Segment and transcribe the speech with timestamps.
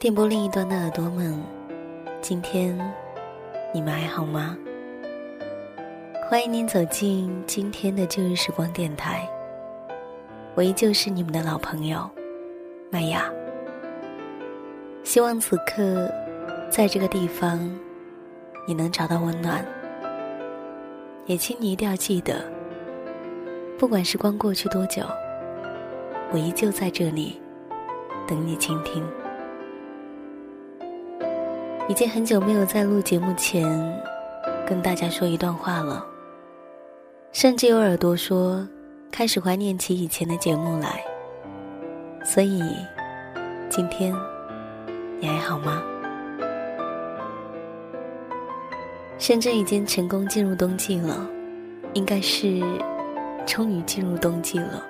[0.00, 1.36] 电波另一端的耳朵们，
[2.20, 2.78] 今天
[3.74, 4.56] 你们还好吗？
[6.30, 9.28] 欢迎您走进今天的旧日时光电台，
[10.54, 12.08] 我依旧是你们的老朋友
[12.90, 13.28] 麦雅。
[15.02, 16.08] 希望此刻
[16.70, 17.58] 在这个地方，
[18.68, 19.66] 你能找到温暖。
[21.26, 22.36] 也请你一定要记得，
[23.76, 25.02] 不管时光过去多久，
[26.30, 27.42] 我依旧在这里
[28.28, 29.04] 等你倾听。
[31.88, 33.64] 已经很久没有在录节目前
[34.66, 36.04] 跟大家说一段话了，
[37.32, 38.66] 甚至有耳朵说
[39.10, 41.02] 开始怀念起以前的节目来。
[42.22, 42.62] 所以，
[43.70, 44.14] 今天
[45.18, 45.82] 你还好吗？
[49.16, 51.26] 深圳已经成功进入冬季了，
[51.94, 52.62] 应该是
[53.46, 54.84] 终于进入冬季了。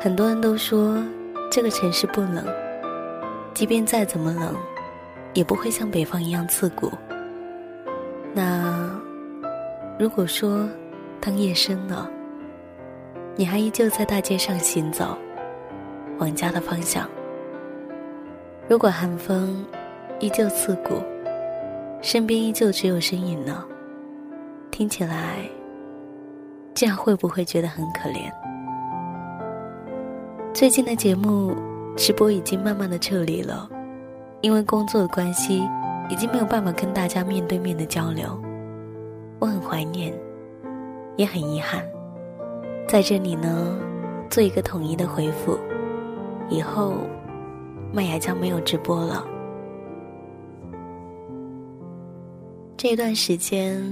[0.00, 1.02] 很多人都说
[1.50, 2.44] 这个城市不冷，
[3.52, 4.54] 即便再怎么冷。
[5.38, 6.90] 也不会像北方一样刺骨。
[8.34, 8.90] 那
[9.96, 10.68] 如果说，
[11.20, 12.10] 当夜深了，
[13.36, 15.16] 你还依旧在大街上行走，
[16.18, 17.04] 往家的方向；
[18.68, 19.64] 如果寒风
[20.18, 20.94] 依旧刺骨，
[22.02, 23.64] 身边依旧只有身影呢？
[24.72, 25.48] 听起来，
[26.74, 28.28] 这样会不会觉得很可怜？
[30.52, 31.54] 最近的节目
[31.96, 33.70] 直播已经慢慢的撤离了。
[34.40, 35.68] 因为工作的关系，
[36.08, 38.40] 已经没有办法跟大家面对面的交流，
[39.40, 40.12] 我很怀念，
[41.16, 41.82] 也很遗憾。
[42.86, 43.76] 在这里呢，
[44.30, 45.58] 做一个统一的回复，
[46.48, 46.94] 以后
[47.92, 49.26] 麦芽将没有直播了。
[52.76, 53.82] 这段时间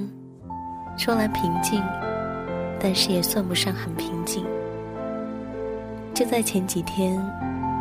[0.96, 1.82] 说来平静，
[2.78, 4.44] 但是也算不上很平静。
[6.14, 7.20] 就在前几天，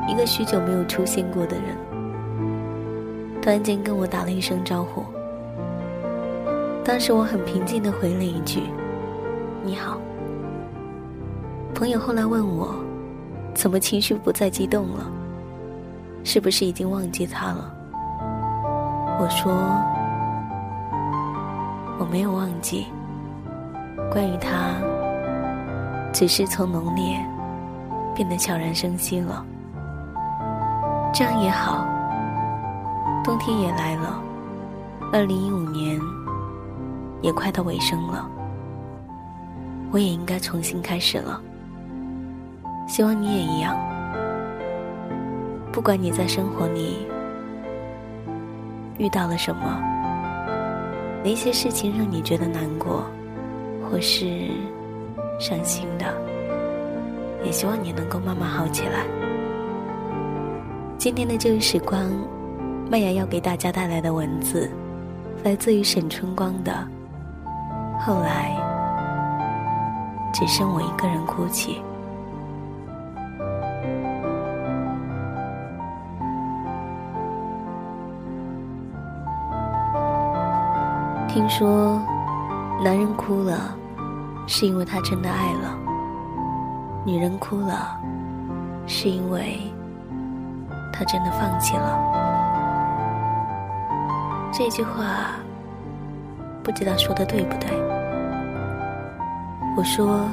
[0.10, 1.95] 一个许久没有出现过的人。
[3.46, 5.04] 突然间跟我打了一声招呼，
[6.84, 8.64] 当时我很平静的回了一句
[9.62, 10.00] ：“你好。”
[11.76, 12.74] 朋友后来问我，
[13.54, 15.06] 怎么情绪不再激动了？
[16.24, 17.72] 是不是已经忘记他了？
[19.20, 19.54] 我说
[22.02, 22.88] ：“我没有忘记，
[24.12, 24.72] 关于他，
[26.12, 27.24] 只是从浓烈
[28.16, 29.46] 变得悄然生息了。
[31.14, 31.86] 这样也好。”
[33.26, 34.22] 冬天也来了，
[35.12, 36.00] 二零一五年
[37.24, 38.30] 也快到尾声了，
[39.92, 41.42] 我也应该重新开始了。
[42.88, 43.76] 希望你也一样。
[45.72, 47.08] 不管你在生活里
[49.00, 49.82] 遇到了什么，
[51.24, 53.04] 哪些事情让你觉得难过，
[53.90, 54.52] 或是
[55.40, 56.14] 伤心的，
[57.44, 59.04] 也希望你能够慢慢好起来。
[61.00, 62.08] 今天的这个时光。
[62.88, 64.70] 麦芽要给大家带来的文字，
[65.44, 66.72] 来自于沈春光的。
[68.00, 68.56] 后来，
[70.32, 71.82] 只剩我一个人哭泣。
[81.28, 82.00] 听说，
[82.84, 83.76] 男人哭了，
[84.48, 85.76] 是因为他真的爱了；
[87.04, 88.00] 女人哭了，
[88.86, 89.60] 是因为
[90.94, 92.25] 他真的放弃了。
[94.58, 95.36] 这句话
[96.64, 97.70] 不知道说的对不对？
[99.76, 100.26] 我说，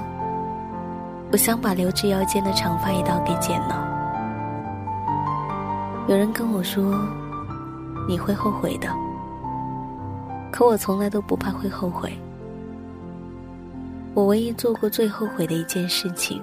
[1.32, 3.84] 我想把留至腰间的长发一刀给剪了。
[6.06, 6.96] 有人跟我说，
[8.08, 8.88] 你会后悔的。
[10.52, 12.16] 可我从来都不怕会后悔。
[14.14, 16.40] 我唯一做过最后悔的一件事情，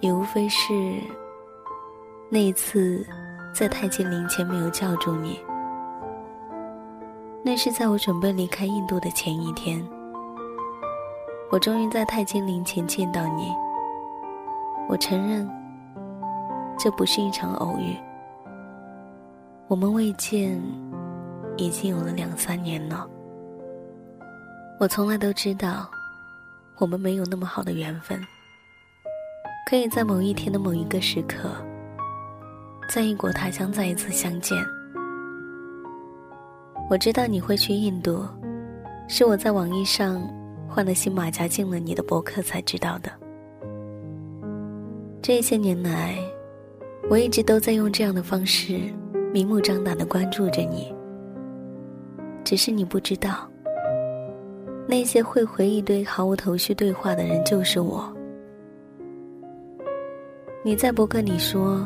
[0.00, 0.72] 也无非是
[2.28, 3.04] 那一次
[3.52, 5.40] 在太极陵前没有叫住你。
[7.46, 9.80] 那是在我准备离开印度的前一天，
[11.48, 13.54] 我终于在太金陵前见到你。
[14.88, 15.48] 我承认，
[16.76, 17.96] 这不是一场偶遇。
[19.68, 20.60] 我们未见，
[21.56, 23.08] 已经有了两三年了。
[24.80, 25.88] 我从来都知道，
[26.78, 28.20] 我们没有那么好的缘分，
[29.70, 31.48] 可以在某一天的某一个时刻，
[32.88, 34.58] 在异国他乡再一次相见。
[36.88, 38.24] 我知道你会去印度，
[39.08, 40.22] 是我在网易上
[40.68, 43.10] 换了新马甲进了你的博客才知道的。
[45.20, 46.16] 这些年来，
[47.10, 48.78] 我一直都在用这样的方式
[49.32, 50.94] 明目张胆的关注着你。
[52.44, 53.50] 只是你不知道，
[54.86, 58.08] 那些会回一堆毫无头绪对话的人就是我。
[60.62, 61.84] 你在博客里说，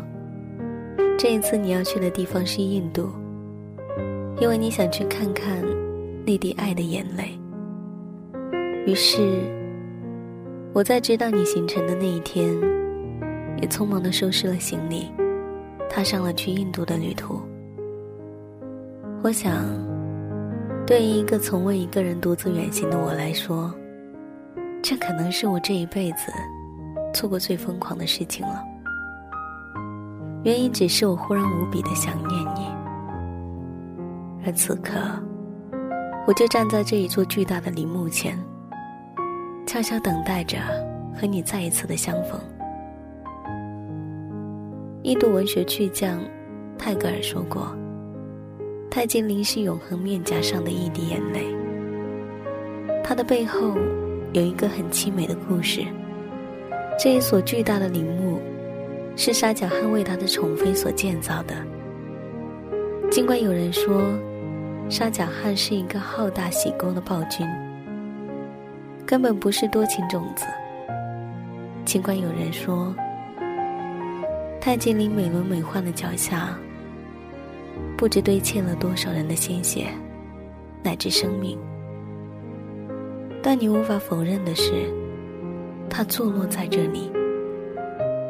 [1.18, 3.10] 这一次你要去的地方是印度，
[4.38, 5.62] 因为你想去看看
[6.26, 7.38] 那滴爱的眼泪。
[8.86, 9.40] 于是，
[10.72, 12.48] 我在知道你行程的那一天，
[13.60, 15.10] 也匆忙的收拾了行李，
[15.88, 17.40] 踏上了去印度的旅途。
[19.22, 19.66] 我想，
[20.86, 23.72] 对于一个从未一个人独自远行的我来说，
[24.82, 26.32] 这可能是我这一辈子
[27.12, 28.64] 做过最疯狂的事情了。
[30.42, 32.66] 原因只是我忽然无比的想念你，
[34.44, 34.98] 而此刻，
[36.26, 38.38] 我就站在这一座巨大的陵墓前，
[39.66, 40.58] 悄悄等待着
[41.14, 42.40] 和你再一次的相逢。
[45.02, 46.20] 印度文学巨匠
[46.78, 47.74] 泰戈尔说过。
[48.90, 51.46] 泰姬陵是永恒面颊上的一滴眼泪，
[53.04, 53.76] 它的背后
[54.32, 55.82] 有一个很凄美的故事。
[56.98, 58.40] 这一所巨大的陵墓，
[59.14, 61.54] 是沙贾汗为他的宠妃所建造的。
[63.10, 64.02] 尽管有人说，
[64.90, 67.48] 沙贾汗是一个好大喜功的暴君，
[69.06, 70.44] 根本不是多情种子。
[71.84, 72.92] 尽管有人说，
[74.60, 76.58] 泰姬陵美轮美奂的脚下。
[77.96, 79.86] 不知堆砌了多少人的鲜血，
[80.82, 81.56] 乃至生命。
[83.42, 84.92] 但你无法否认的是，
[85.88, 87.12] 它坐落在这里，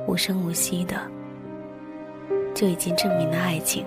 [0.07, 0.97] 无声无息的，
[2.53, 3.87] 就已经证明了爱情。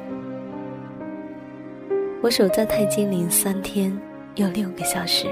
[2.24, 3.92] 我守在泰姬陵三天
[4.36, 5.28] 又六个小时，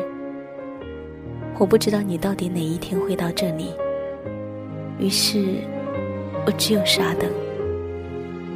[1.58, 3.74] 我不知道你到底哪一天会到这里。
[5.00, 5.56] 于是，
[6.46, 7.32] 我只有傻等。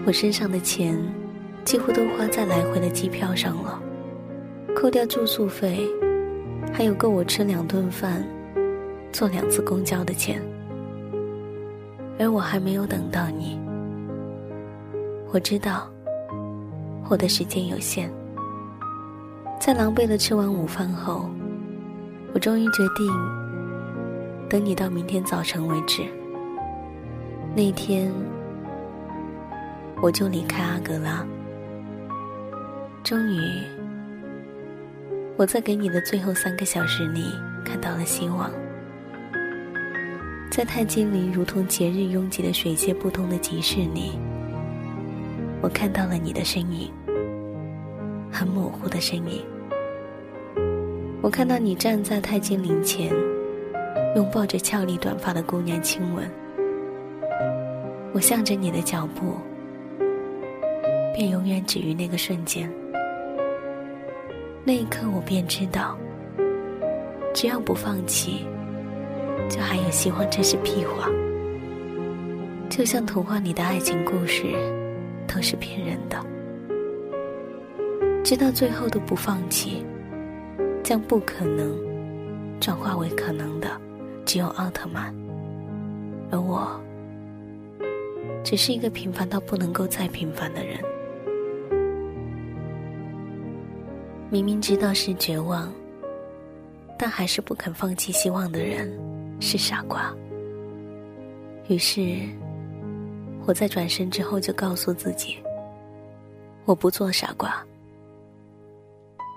[0.05, 0.97] 我身上的钱。
[1.63, 3.81] 几乎都花在来回的机票上了，
[4.75, 5.79] 扣掉住宿费，
[6.71, 8.23] 还有够我吃两顿饭、
[9.11, 10.39] 坐两次公交的钱。
[12.19, 13.59] 而我还没有等到你。
[15.33, 15.91] 我知道，
[17.09, 18.11] 我的时间有限。
[19.65, 21.27] 在狼狈的吃完午饭后，
[22.35, 23.11] 我终于决定
[24.47, 26.03] 等你到明天早晨为止。
[27.55, 28.13] 那天，
[30.03, 31.25] 我就离开阿格拉。
[33.03, 33.39] 终于，
[35.35, 37.33] 我在给你的最后三个小时里
[37.65, 38.51] 看到了希望。
[40.51, 44.11] 在泰姬陵如同节日拥挤的水泄不通的集市里，
[45.59, 46.93] 我看到了你的身影，
[48.31, 49.43] 很模糊的身影。
[51.25, 53.11] 我看到你站在泰姬陵前，
[54.15, 56.29] 拥抱着俏丽短发的姑娘亲吻。
[58.13, 59.33] 我向着你的脚步，
[61.15, 62.71] 便永远止于那个瞬间。
[64.63, 65.97] 那一刻，我便知道，
[67.33, 68.45] 只要不放弃，
[69.49, 70.29] 就还有希望。
[70.29, 71.09] 这是屁话，
[72.69, 74.43] 就像童话里的爱情故事，
[75.27, 76.23] 都是骗人的。
[78.23, 79.83] 直到最后都不放弃，
[80.85, 81.75] 将不可能
[82.61, 83.67] 转化为可能的，
[84.23, 85.11] 只有奥特曼。
[86.29, 86.79] 而我，
[88.43, 90.79] 只是一个平凡到不能够再平凡的人。
[94.29, 95.73] 明明知道是绝望，
[96.99, 98.95] 但还是不肯放弃希望的人，
[99.39, 100.13] 是傻瓜。
[101.67, 102.29] 于是，
[103.47, 105.37] 我在转身之后就告诉自己：
[106.63, 107.65] 我不做傻瓜。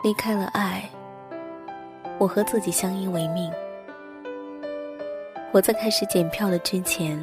[0.04, 0.86] 离开了爱，
[2.18, 3.50] 我和自己相依为命。
[5.52, 7.18] 我在开始检票的之前，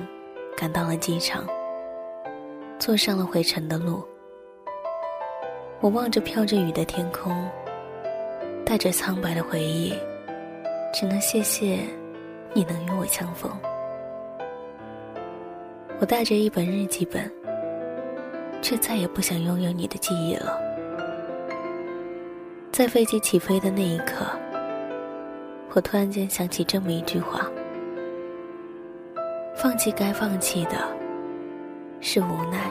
[0.57, 1.45] 赶到了机场，
[2.79, 4.03] 坐上了回程的路。
[5.81, 7.47] 我望着飘着雨的天空，
[8.65, 9.93] 带着苍白的回忆，
[10.93, 11.79] 只能谢谢
[12.53, 13.51] 你能与我相逢。
[15.99, 17.29] 我带着一本日记本，
[18.61, 20.57] 却再也不想拥有你的记忆了。
[22.71, 24.25] 在飞机起飞的那一刻，
[25.75, 27.41] 我突然间想起这么一句话：
[29.58, 30.88] 放弃该放弃的，
[32.00, 32.62] 是无奈；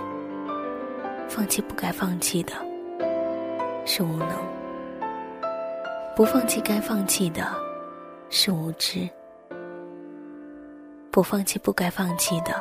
[1.28, 2.54] 放弃不该放弃的。
[3.84, 4.30] 是无能，
[6.16, 7.46] 不放弃该放弃的，
[8.30, 9.06] 是无知；
[11.10, 12.54] 不放弃不该放弃的，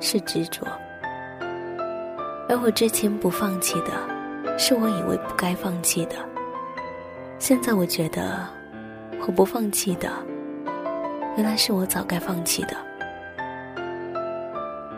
[0.00, 0.66] 是执着。
[2.48, 3.92] 而我之前不放弃的，
[4.58, 6.16] 是我以为不该放弃的。
[7.38, 8.48] 现在我觉得，
[9.26, 10.10] 我不放弃的，
[11.36, 12.76] 原来是我早该放弃的。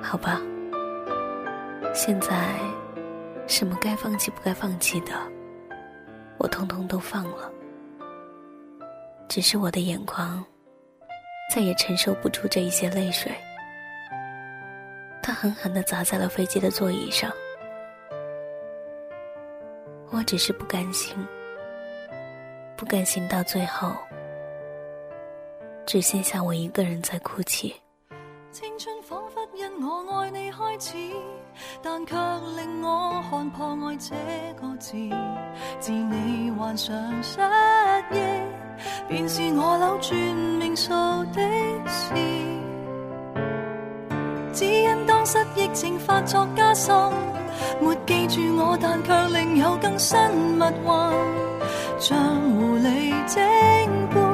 [0.03, 0.41] 好吧，
[1.95, 2.57] 现在。
[3.49, 5.13] 什么该放弃不该放弃的，
[6.39, 7.51] 我通通都放了。
[9.29, 10.43] 只是我的眼眶，
[11.53, 13.31] 再也承受不住这一些泪水。
[15.23, 17.31] 他狠狠地砸在了飞机的座椅上。
[20.11, 21.15] 我只是不甘心，
[22.77, 23.97] 不甘心到最后，
[25.87, 27.75] 只剩下我一个人在哭泣。
[28.51, 30.97] 青春仿佛因我爱你开始，
[31.83, 32.15] 但却
[32.57, 34.15] 令我看破爱这
[34.61, 34.93] 个字。
[35.81, 37.41] 自你患上失
[38.11, 38.19] 忆，
[39.09, 40.15] 便是我扭转
[40.59, 40.91] 命数
[41.33, 41.41] 的
[41.89, 42.15] 事。
[44.53, 46.95] 只因当失忆症发作加深，
[47.81, 50.19] 没记住我，但却另有更新
[50.59, 52.19] 密运，像
[52.53, 53.41] 狐狸精
[54.11, 54.32] 般，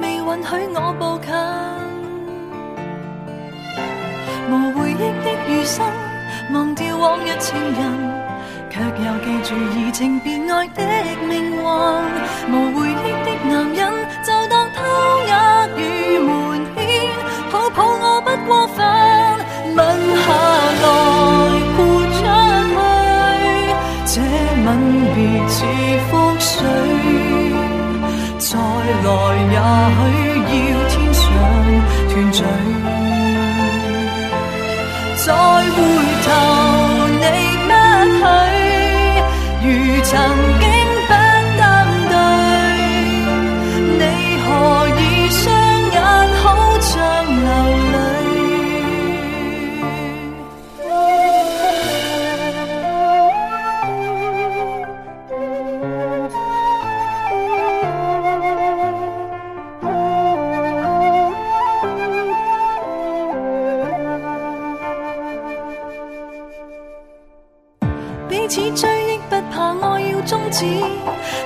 [0.00, 1.28] 未允许我步近。
[4.50, 5.84] 无回忆的余生，
[6.52, 7.78] 忘掉往日情人，
[8.70, 10.82] 却又记住移情别爱的
[11.28, 11.58] 命运。
[68.74, 70.64] 追忆不怕爱要终止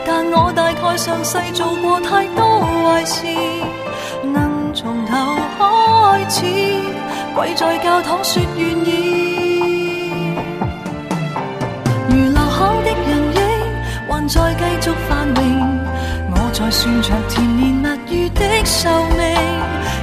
[0.06, 3.26] 但我大概上世做过太多坏事，
[4.22, 5.12] 能从头
[5.58, 6.44] 开始，
[7.34, 8.90] 跪在教堂说愿意。
[12.08, 13.40] 如留下的人影
[14.08, 15.40] 还在继续繁荣，
[16.30, 19.20] 我在算着甜言蜜语的寿命。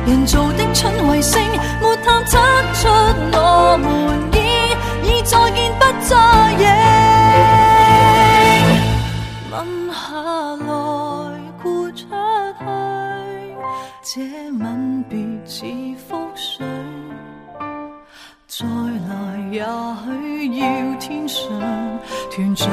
[0.08, 1.39] 人造的蠢卫星
[1.82, 2.38] 没探测
[2.74, 2.88] 出
[3.34, 3.88] 我们
[4.34, 4.38] 已
[5.08, 6.16] 已再见不再
[6.54, 6.78] 影。
[9.92, 9.96] 下
[10.56, 10.68] 来
[11.62, 12.08] 豁出
[12.60, 12.66] 去，
[14.04, 15.66] 这吻别似
[16.10, 16.66] 覆水，
[18.48, 19.10] 再来
[19.51, 20.63] 也许要
[21.00, 21.50] 天上
[22.32, 22.66] 团聚。